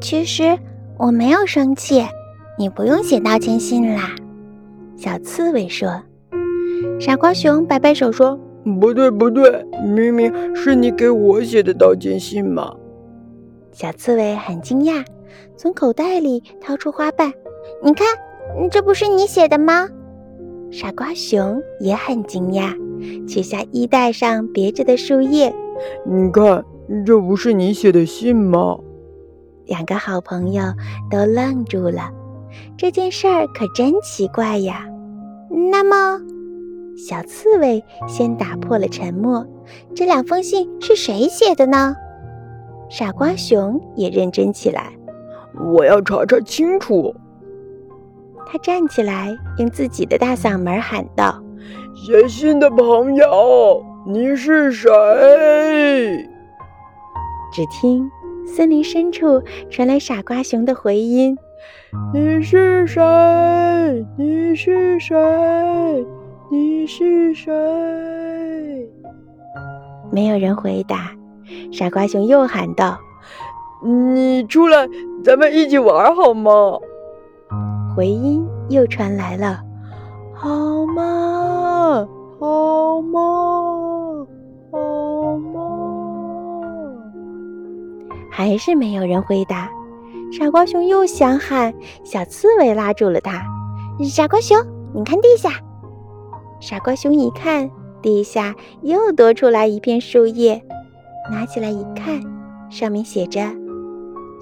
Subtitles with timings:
[0.00, 0.58] 其实
[0.98, 2.04] 我没有生气，
[2.58, 4.14] 你不用写道歉信啦。”
[4.96, 6.02] 小刺猬说。
[6.98, 8.38] 傻瓜熊摆摆手说
[8.80, 12.74] ：“不对，不对，明明是你给我写的道歉信嘛。”
[13.72, 15.04] 小刺猬很惊讶，
[15.56, 17.32] 从口袋里掏出花瓣
[17.82, 18.06] ：“你看，
[18.70, 19.88] 这不是你写的吗？”
[20.70, 22.74] 傻瓜熊也很惊讶，
[23.26, 25.54] 取下衣袋上别着的树叶
[26.04, 26.64] ：“你看，
[27.04, 28.78] 这不是你写的信吗？”
[29.70, 30.64] 两个好朋友
[31.08, 32.10] 都愣住了，
[32.76, 34.84] 这件事儿可真奇怪呀。
[35.70, 36.20] 那么，
[36.98, 39.46] 小刺猬先打破了沉默
[39.94, 41.94] ：“这两封信是谁写的呢？”
[42.90, 44.92] 傻瓜熊也认真起来
[45.72, 47.14] ：“我要查查清楚。”
[48.50, 51.40] 他站起来，用自己的大嗓门喊道
[51.94, 54.90] ：“写信的朋友，你是谁？”
[57.54, 58.10] 只听
[58.52, 59.40] 森林深处
[59.70, 61.38] 传来傻瓜熊的回音
[62.12, 63.00] ：“你是谁？
[64.18, 65.14] 你是谁？
[66.50, 67.48] 你是谁？”
[70.10, 71.12] 没有人回答。
[71.70, 72.98] 傻瓜熊又喊道
[73.86, 74.88] ：“你出来，
[75.24, 76.50] 咱们一起玩好吗？”
[77.94, 79.60] 回音又传来了
[80.34, 82.08] ：“好吗？
[88.50, 89.70] 还是没有人回答。
[90.32, 93.40] 傻瓜熊又想喊，小刺猬拉住了他
[94.02, 94.58] ：“傻瓜熊，
[94.92, 95.50] 你看地下。”
[96.58, 97.70] 傻瓜熊一看，
[98.02, 100.60] 地下又多出来一片树叶，
[101.30, 102.20] 拿起来一看，
[102.68, 103.40] 上面写着：“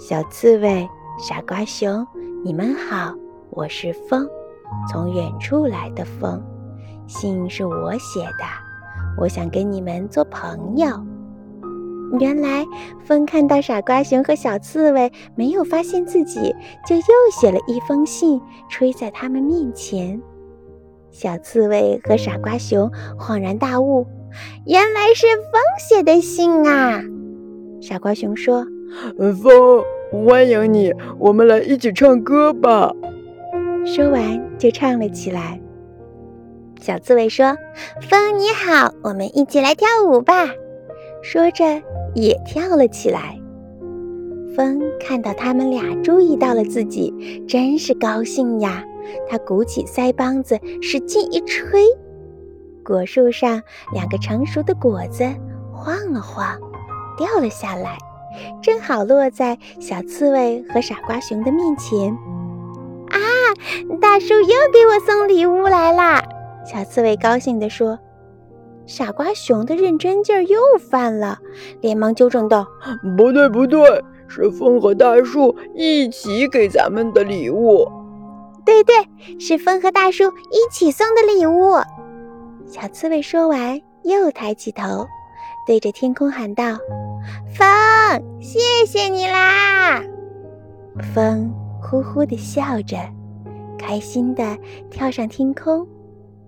[0.01, 2.07] 小刺猬，傻瓜熊，
[2.43, 3.15] 你们好。”
[3.53, 4.27] 我是风，
[4.91, 6.43] 从远处来的风。
[7.07, 8.45] 信是我写的，
[9.21, 10.89] 我想跟你们做朋友。
[12.19, 12.67] 原来
[13.05, 16.55] 风看到傻瓜熊和小刺猬没有发现自己，
[16.87, 20.21] 就又写了一封信，吹在他们面前。
[21.11, 24.07] 小刺猬和傻瓜熊恍然大悟，
[24.67, 27.03] 原来是风写的信啊！
[27.81, 28.67] 傻瓜熊说
[29.43, 29.85] ：“风，
[30.27, 32.93] 欢迎你，我们来一起唱歌吧。”
[33.85, 35.61] 说完，就唱了起来。
[36.81, 37.57] 小刺猬说
[38.09, 40.47] ：“风你好，我们一起来跳舞吧。”
[41.23, 41.65] 说着
[42.15, 43.39] 也跳了起来。
[44.57, 47.15] 风看到他们俩注意到了自己，
[47.47, 48.85] 真是高兴呀！
[49.31, 51.85] 他鼓起腮帮子，使劲一吹，
[52.85, 55.25] 果树上两个成熟的果子
[55.73, 56.59] 晃了晃，
[57.17, 57.97] 掉了下来，
[58.61, 62.11] 正好落在小刺猬和傻瓜熊的面前。
[63.11, 63.21] 啊！
[64.01, 66.23] 大树又给我送礼物来啦！
[66.67, 67.99] 小刺猬高兴地说。
[68.89, 70.59] 傻瓜熊的认真劲儿又
[70.91, 71.39] 犯了，
[71.83, 72.67] 连忙纠正道
[73.17, 77.87] ：“不对，不对，是风和大树一起给咱们的礼物。
[78.65, 78.97] ”“对对，
[79.39, 81.75] 是风和大树一起送的礼物。”
[82.67, 85.07] 小刺猬说完，又抬起头，
[85.67, 86.79] 对着天空喊道
[87.55, 87.69] ：“风，
[88.41, 90.03] 谢谢你啦！”
[91.15, 91.53] 风。
[91.81, 92.97] 呼呼地笑着，
[93.79, 94.59] 开心地
[94.91, 95.87] 跳上天空，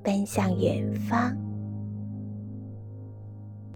[0.02, 1.32] 奔向远方。